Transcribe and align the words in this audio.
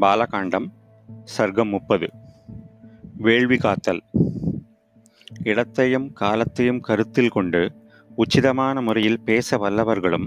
பாலகாண்டம் 0.00 0.66
சர்க்கம் 1.38 1.68
முப்பது. 1.68 2.10
வேள்வி 3.16 3.56
காத்தல். 3.56 4.02
இடத்தையும் 5.42 6.12
காலத்தையும் 6.12 6.80
கருத்தில் 6.80 7.28
கொண்டு 7.28 7.72
உச்சிதமான 8.16 8.82
முறையில் 8.82 9.20
பேச 9.20 9.56
வல்லவர்களும் 9.56 10.26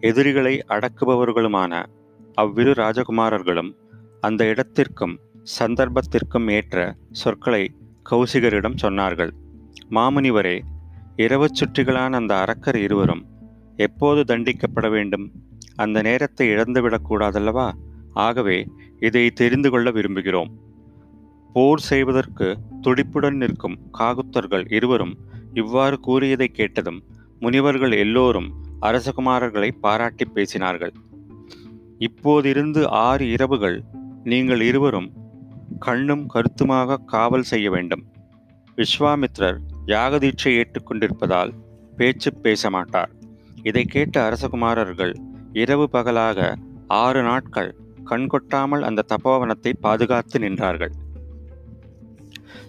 எதிரிகளை 0.00 0.64
அடக்குபவர்களுமான 0.68 1.86
அவ்விரு 2.34 2.72
ராஜகுமாரர்களும் 2.72 3.72
அந்த 4.20 4.44
இடத்திற்கும் 4.44 5.18
சந்தர்ப்பத்திற்கும் 5.58 6.50
ஏற்ற 6.50 6.96
சொற்களை 7.10 7.74
கௌசிகரிடம் 8.10 8.76
சொன்னார்கள். 8.82 9.30
மாமுனிவரே 9.90 10.60
இரவுச் 11.16 11.62
சுற்றிகளான 11.62 12.12
அந்த 12.12 12.38
அரக்கர் 12.38 12.78
இருவரும் 12.78 13.26
எப்போது 13.76 14.36
தண்டிக்கப்பட 14.36 14.90
வேண்டும்? 14.90 15.32
அந்த 15.76 16.02
நேரத்தை 16.02 16.48
இழந்துவிடக்கூடாதல்லவா 16.48 17.72
ஆகவே 18.14 18.68
இதை 19.00 19.30
தெரிந்து 19.30 19.70
கொள்ள 19.70 19.90
விரும்புகிறோம். 19.90 20.50
போர் 21.52 21.78
செய்வதற்கு 21.78 22.58
துடிப்புடன் 22.80 23.36
நிற்கும் 23.36 23.78
காகுத்தர்கள் 23.98 24.72
இருவரும் 24.72 25.18
இவ்வாறு 25.54 26.00
கூறியதை 26.00 26.48
கேட்டதும் 26.48 27.02
முனிவர்கள் 27.40 27.92
எல்லோரும் 27.92 28.52
அரசகுமாரர்களை 28.80 29.70
பாராட்டி 29.80 30.26
பேசினார்கள். 30.34 30.94
இப்போதிருந்து 31.98 32.86
ஆறு 32.86 33.30
இரவுகள் 33.30 33.82
நீங்கள் 34.24 34.60
இருவரும் 34.60 35.12
கண்ணும் 35.78 36.26
கருத்துமாக 36.26 36.96
காவல் 36.96 37.42
செய்ய 37.42 37.70
வேண்டும். 37.70 38.04
விஸ்வாமித்ரர் 38.76 39.58
யாகதீட்சை 39.86 40.62
ஏற்றுக்கொண்டிருப்பதால் 40.62 41.52
பேச்சு 41.96 42.34
பேச 42.34 42.70
மாட்டார். 42.70 43.10
இதை 43.62 43.84
கேட்ட 43.84 44.28
அரசகுமாரர்கள் 44.28 45.14
இரவு 45.52 45.90
பகலாக 45.90 46.56
ஆறு 46.86 47.22
நாட்கள் 47.22 47.74
கண்கொட்டாமல் 48.10 48.84
அந்த 48.88 49.06
தபோவனத்தை 49.12 49.72
பாதுகாத்து 49.80 50.38
நின்றார்கள். 50.38 50.94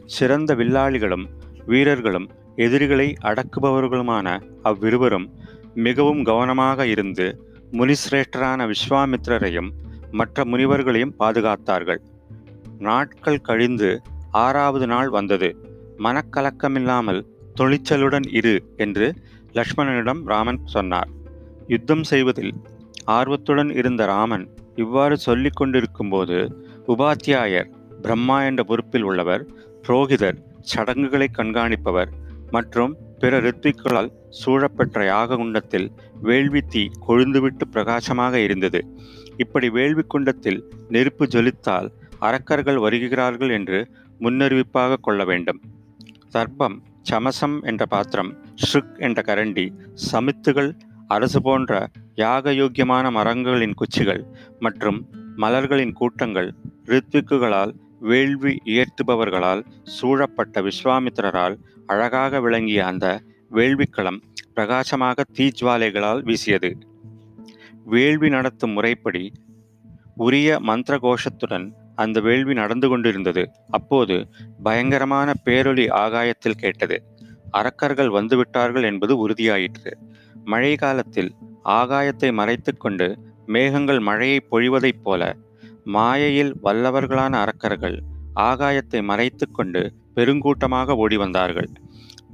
சிறந்த 0.05 0.55
வில்லாளிகளும் 0.55 1.25
வீரர்களும் 1.65 2.27
எதிரிகளை 2.55 3.07
அடக்குபவர்களுமான 3.21 4.27
அவ்விருவரும் 4.61 5.27
மிகவும் 5.87 6.21
கவனமாக 6.23 6.87
இருந்து 6.87 7.25
முனிசிரேஷ்டரான 7.71 8.67
விஸ்வாமித்திரரையும் 8.71 9.69
மற்ற 10.11 10.45
முனிவர்களையும் 10.45 11.15
பாதுகாத்தார்கள். 11.19 12.01
நாட்கள் 12.79 13.41
கழிந்து 13.41 13.89
ஆறாவது 14.43 14.87
நாள் 14.87 15.09
வந்தது. 15.09 15.49
மனக்கலக்கமில்லாமல் 15.97 17.21
துணிச்சலுடன் 17.59 18.27
இரு 18.31 18.55
என்று 18.75 19.07
லக்ஷ்மணனிடம் 19.53 20.21
ராமன் 20.25 20.61
சொன்னார். 20.65 21.09
யுத்தம் 21.67 22.03
செய்வதில் 22.03 22.53
ஆர்வத்துடன் 23.17 23.71
இருந்த 23.75 24.01
ராமன் 24.05 24.45
இவ்வாறு 24.75 25.17
சொல்லி 25.17 25.49
கொண்டிருக்கும்போது 25.49 26.37
உபாத்தியாயர் 26.87 27.69
பிரம்மா 28.01 28.43
என்ற 28.43 28.63
பொறுப்பில் 28.63 29.01
உள்ளவர் 29.01 29.43
புரோகிதர் 29.87 30.37
சடங்குகளை 30.61 31.27
கண்காணிப்பவர் 31.37 32.11
மற்றும் 32.51 32.93
பிற 33.19 33.39
ரித்விக்களால் 33.39 34.09
சூழப்பெற்ற 34.29 35.05
யாக 35.05 35.35
குண்டத்தில் 35.35 35.91
வேள்வி 36.21 36.61
தீ 36.61 36.89
கொழுந்துவிட்டு 37.07 37.65
பிரகாசமாக 37.71 38.39
இருந்தது. 38.39 38.79
இப்படி 39.37 39.69
வேள்வி 39.69 40.03
குண்டத்தில் 40.03 40.59
நெருப்பு 40.89 41.25
ஜொலித்தால் 41.25 41.87
அரக்கர்கள் 42.19 42.79
வருகிறார்கள் 42.79 43.49
என்று 43.49 43.79
முன்னறிவிப்பாக 44.19 44.99
கொள்ள 45.01 45.25
வேண்டும். 45.25 45.61
தர்ப்பம் 46.29 46.83
சமசம் 47.01 47.63
என்ற 47.63 47.85
பாத்திரம் 47.85 48.31
ஷ்ருக் 48.61 48.95
என்ற 48.97 49.21
கரண்டி 49.21 49.65
சமித்துகள் 50.11 50.71
அரசு 51.07 51.41
போன்ற 51.41 51.89
யாக 52.15 52.51
யோக்கியமான 52.51 53.11
மரங்களின் 53.11 53.73
குச்சிகள் 53.73 54.25
மற்றும் 54.59 55.07
மலர்களின் 55.37 55.93
கூட்டங்கள் 55.93 56.53
ரித்விக்குகளால் 56.85 57.73
வேள்வி 57.99 58.57
இயர்த்துபவர்களால் 58.65 59.65
சூழப்பட்ட 59.83 60.61
விஸ்வாமித்திரரால் 60.61 61.55
அழகாக 61.85 62.39
விளங்கிய 62.39 62.85
அந்த 62.85 63.21
வேள்விக்களம் 63.51 64.21
பிரகாசமாக 64.53 65.23
தீஜ்வாலைகளால் 65.33 66.23
வீசியது. 66.23 66.77
வேள்வி 67.85 68.29
நடத்தும் 68.29 68.71
முறைப்படி 68.71 69.31
உரிய 70.15 70.59
மந்திர 70.59 70.97
கோஷத்துடன் 70.97 71.73
அந்த 71.95 72.19
வேள்வி 72.19 72.53
நடந்து 72.53 72.87
கொண்டிருந்தது. 72.87 73.51
அப்போது 73.69 74.27
பயங்கரமான 74.63 75.33
பேரொலி 75.45 75.89
ஆகாயத்தில் 75.89 76.55
கேட்டது. 76.55 77.03
அரக்கர்கள் 77.51 78.09
வந்துவிட்டார்கள் 78.09 78.83
என்பது 78.83 79.29
உறுதியாயிற்று. 79.29 79.93
மழை 80.45 80.73
காலத்தில் 80.75 81.31
ஆகாயத்தை 81.69 82.29
மறைத்துக்கொண்டு 82.39 83.07
மேகங்கள் 83.45 83.99
மழையை 83.99 84.39
பொழிவதைப் 84.51 85.01
போல 85.03 85.21
மாயையில் 85.85 86.51
வல்லவர்களான 86.63 87.33
அரக்கர்கள் 87.39 87.97
ஆகாயத்தை 88.39 88.99
மறைத்துக்கொண்டு 89.11 89.81
பெருங்கூட்டமாக 90.15 90.95
ஓடி 90.95 91.17
வந்தார்கள் 91.17 91.69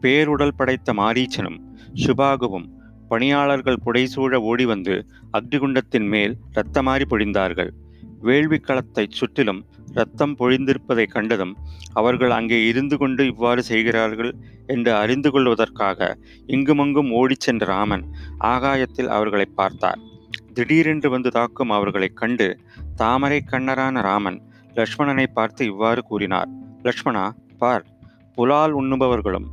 பேருடல் 0.02 0.58
படைத்த 0.58 0.94
மாரீச்சனும் 0.94 1.60
சுபாகுவும் 2.06 2.68
பணியாளர்கள் 3.10 3.84
புடைசூழ 3.86 4.36
ஓடி 4.50 4.66
வந்து 4.66 4.96
அக்னிகுண்டத்தின் 5.38 6.08
மேல் 6.08 6.34
இரத்தமாறி 6.56 7.06
பொழிந்தார்கள். 7.10 7.72
வேள்விக்களத்தைச் 8.24 9.12
சுற்றிலும் 9.12 9.62
இரத்தம் 9.92 10.36
பொழிந்திருப்பதைக் 10.40 11.12
கண்டதும் 11.12 11.58
அவர்கள் 11.94 12.30
அங்கே 12.30 12.66
இருந்து 12.66 12.98
கொண்டு 12.98 13.26
இவ்வாறு 13.26 13.64
செய்கிறார்கள் 13.64 14.36
என்று 14.68 14.96
அறிந்து 14.96 15.32
கொள்வதற்காக 15.32 16.18
இங்குமங்கும் 16.48 17.12
ஓடிச் 17.12 17.40
சென்ற 17.40 17.66
ராமன் 17.66 18.06
ஆகாயத்தில் 18.44 19.08
அவர்களை 19.08 19.46
பார்த்தார். 19.46 20.00
திடீரென்று 20.54 21.10
வந்து 21.10 21.32
தாக்கும் 21.32 21.70
அவர்களைக் 21.70 22.16
கண்டு 22.16 22.60
தாமரை 22.96 23.44
கண்ணரான 23.52 24.02
ராமன் 24.02 24.42
லக்ஷ்மணனை 24.76 25.28
பார்த்து 25.34 25.66
இவ்வாறு 25.66 26.04
கூறினார். 26.04 26.50
லக்ஷ்மணா 26.82 27.36
பார் 27.58 27.86
புலால் 28.36 28.74
உண்ணுபவர்களும் 28.74 29.48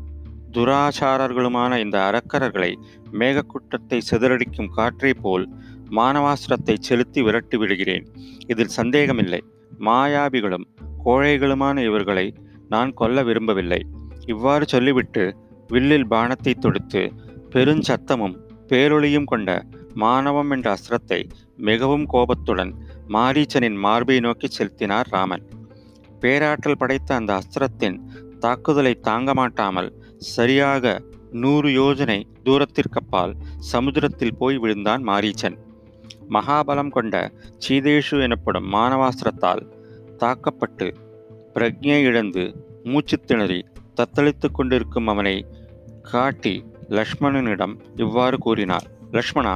துராசாரர்களுமான 0.53 1.79
இந்த 1.79 1.99
அரக்கரர்களை 1.99 2.75
மேகக்கூட்டத்தை 3.13 4.01
சிதறடிக்கும் 4.11 4.69
காற்றைப் 4.69 5.23
போல் 5.23 5.45
மானவாஸ்திரத்தை 5.97 6.75
செலுத்தி 6.79 7.23
விரட்டி 7.23 7.57
விடுகிறேன். 7.57 8.05
இதில் 8.47 8.77
சந்தேகமில்லை. 8.79 9.41
மாயாபிகளும் 9.81 10.67
கோழைகளுமான 11.05 11.83
இவர்களை 11.83 12.27
நான் 12.69 12.91
கொல்ல 12.95 13.23
விரும்பவில்லை. 13.23 13.81
இவ்வாறு 14.27 14.65
சொல்லிவிட்டு 14.69 15.25
வில்லில் 15.69 16.09
பானத்தை 16.11 16.53
தொடுத்து 16.59 17.03
பெருஞ்சத்தமும் 17.55 18.37
பேரொளியும் 18.69 19.25
கொண்ட 19.25 19.51
மானவம் 19.95 20.51
என்ற 20.51 20.67
அஸ்திரத்தை 20.77 21.21
மிகவும் 21.69 22.07
கோபத்துடன் 22.07 22.73
மாரீச்சனின் 23.09 23.79
மார்பை 23.85 24.21
நோக்கி 24.21 24.49
செலுத்தினார் 24.49 25.09
ராமன். 25.11 25.45
பேராற்றல் 26.21 26.81
படைத்த 26.81 27.15
அந்த 27.15 27.31
அஸ்திரத்தின் 27.41 27.97
தாக்குதலை 28.39 28.95
தாங்க 29.09 29.35
மாட்டாமல் 29.35 29.89
சரியாக 30.35 31.03
நூறு 31.43 31.69
யோஜனை 31.69 32.19
தூரத்திற்கப்பால் 32.45 33.33
சமுத்திரத்தில் 33.73 34.37
போய் 34.37 34.59
விழுந்தான் 34.59 35.03
மாரீச்சன். 35.09 35.57
மகாபலம் 36.29 36.91
கொண்ட 36.91 37.17
சீதேஷு 37.69 38.17
எனப்படும் 38.27 38.69
மானவாஸ்திரத்தால் 38.73 39.63
தாக்கப்பட்டு 40.17 40.89
பிரக்ஞை 41.55 41.99
இழந்து 42.03 42.45
மூச்சு 42.85 43.17
திணறி 43.21 43.61
தத்தளித்து 43.97 44.49
கொண்டிருக்கும் 44.53 45.07
அவனை 45.07 45.37
காட்டி 46.03 46.55
லக்ஷ்மணனிடம் 46.89 47.75
இவ்வாறு 47.97 48.39
கூறினார். 48.39 48.87
லக்ஷ்மணா 49.13 49.55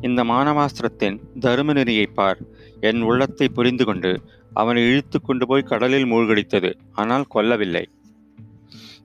இந்த 0.00 0.20
மானவாஸ்திரத்தின் 0.24 1.16
தரும 1.40 1.72
நெறியை 1.72 2.06
பார். 2.06 2.40
என் 2.80 3.02
உள்ளத்தை 3.02 3.48
புரிந்து 3.48 3.84
கொண்டு 3.84 4.10
அவனை 4.52 4.82
இழுத்து 4.90 5.18
கொண்டு 5.20 5.46
போய் 5.46 5.70
கடலில் 5.72 6.10
மூழ்கடித்தது. 6.12 6.70
ஆனால் 6.92 7.26
கொல்லவில்லை. 7.34 7.84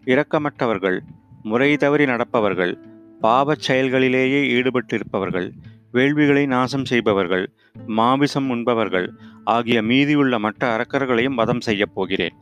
இரக்கமற்றவர்கள் 0.05 0.99
முறை 1.43 1.69
தவறி 1.77 2.05
நடப்பவர்கள் 2.05 2.73
பாவச் 3.21 3.65
செயல்களிலேயே 3.67 4.39
ஈடுபட்டிருப்பவர்கள் 4.55 5.47
வேள்விகளை 5.93 6.45
நாசம் 6.45 6.85
செய்பவர்கள் 6.85 7.53
மாமிசம் 7.87 8.49
உண்பவர்கள் 8.49 9.13
ஆகிய 9.43 9.81
மீதியுள்ள 9.81 10.39
மற்ற 10.39 10.61
அரக்கர்களையும் 10.75 11.33
வதம் 11.33 11.61
செய்யப் 11.61 11.93
போகிறேன். 11.93 12.35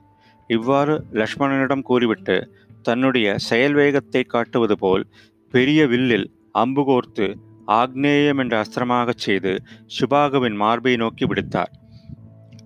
இவ்வாறு 0.47 1.05
லக்ஷ்மணனிடம் 1.13 1.81
கூறிவிட்டு 1.81 2.51
தன்னுடைய 2.81 3.37
செயல் 3.37 3.73
வேகத்தை 3.73 4.23
காட்டுவது 4.23 4.77
போல் 4.77 5.07
பெரிய 5.51 5.87
வில்லில் 5.87 6.27
அம்பு 6.51 6.81
கோர்த்து 6.81 7.35
ஆக்னேயம் 7.67 8.37
என்ற 8.37 8.61
அஸ்திரமாகச் 8.61 9.23
செய்து 9.25 9.61
சுபாகுவின் 9.99 10.55
மார்பை 10.55 10.95
நோக்கி 10.95 11.25
விடுத்தார். 11.25 11.73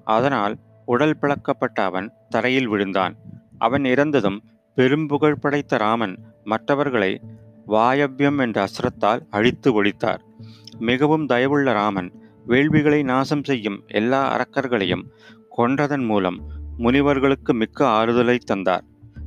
அதனால் 0.03 0.57
உடல் 0.85 1.17
பிளக்கப்பட்ட 1.21 1.73
அவன் 1.73 2.13
தரையில் 2.29 2.67
விழுந்தான். 2.67 3.15
அவன் 3.57 3.83
இறந்ததும் 3.83 4.39
பெரும்புகழ் 4.75 5.41
படைத்த 5.41 5.77
ராமன் 5.77 6.19
மற்றவர்களை 6.43 7.21
வாயவ்யம் 7.67 8.39
என்ற 8.39 8.67
அஸ்திரத்தால் 8.67 9.21
அழித்து 9.29 9.83
ஒழித்தார். 9.83 10.21
மிகவும் 10.79 11.25
தயவுள்ள 11.29 11.73
ராமன் 11.73 12.09
வேள்விகளை 12.47 13.03
நாசம் 13.03 13.43
செய்யும் 13.43 13.83
எல்லா 13.87 14.21
அரக்கர்களையும் 14.35 15.03
கொன்றதன் 15.57 16.05
மூலம் 16.05 16.37
முனிவர்களுக்கு 16.77 17.53
மிக்க 17.53 17.87
ஆறுதலை 17.87 18.37
தந்தார். 18.37 18.83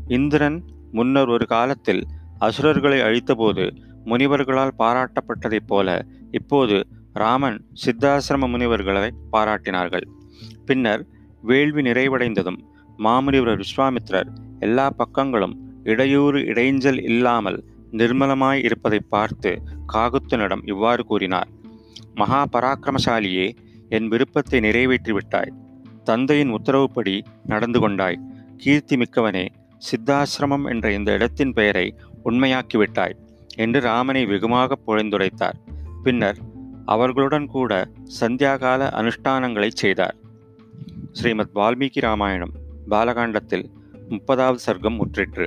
இந்திரன் 0.09 0.63
முன்னர் 0.93 1.29
ஒரு 1.29 1.47
காலத்தில் 1.47 2.07
அசுரர்களை 2.39 3.01
அழித்தபோது 3.01 3.65
முனிவர்களால் 4.05 4.73
பாராட்டப்பட்டதைப் 4.79 5.67
போல 5.67 6.07
இப்போது 6.31 6.87
ராமன் 7.13 7.65
சித்தாசிரம 7.85 8.49
முனிவர்களை 8.49 9.11
பாராட்டினார்கள். 9.33 10.07
பின்னர் 10.67 11.07
வேள்வி 11.43 11.83
நிறைவடைந்ததும் 11.83 12.61
மாமுனிவர் 12.99 13.63
விஸ்வாமித்ரர் 13.63 14.29
எல்லா 14.59 14.93
பக்கங்களும் 14.99 15.55
இடையூறு 15.83 16.41
இடைஞ்சல் 16.41 17.03
இல்லாமல் 17.03 17.65
நிர்மலமாய் 17.93 18.65
இருப்பதை 18.65 19.01
பார்த்து 19.09 19.63
காகுத்தனிடம் 19.93 20.61
இவ்வாறு 20.65 21.05
கூறினார். 21.05 21.49
மகா 22.15 22.47
பராக்கிரமசாலியே 22.53 23.57
என் 23.89 24.09
விருப்பத்தை 24.09 24.61
நிறைவேற்றி 24.61 25.13
விட்டாய். 25.13 25.53
தந்தையின் 26.05 26.51
உத்தரவுப்படி 26.51 27.23
நடந்து 27.45 27.81
கொண்டாய். 27.81 28.21
கீர்த்தி 28.57 28.97
மிக்கவனே 28.97 29.49
சித்தாசிரமம் 29.83 30.69
என்ற 30.69 30.93
இந்த 30.93 31.13
இடத்தின் 31.13 31.53
பெயரை 31.53 31.95
உண்மையாக்கிவிட்டாய் 32.25 33.17
என்று 33.57 33.81
ராமனை 33.81 34.27
வெகுமாக 34.27 34.77
பொழிந்துரைத்தார் 34.87 35.59
பின்னர் 36.03 36.37
அவர்களுடன் 36.85 37.47
கூட 37.47 37.89
சந்தியாகால 38.21 38.89
அனுஷ்டானங்களை 39.01 39.71
செய்தார். 39.73 40.17
ஸ்ரீமத் 41.13 41.55
வால்மீகி 41.55 42.01
ராமாயணம் 42.01 42.53
பாலகாண்டத்தில் 42.91 43.65
முப்பதாவது 44.09 44.57
சர்க்கம் 44.67 44.99
முற்றிற்று. 44.99 45.47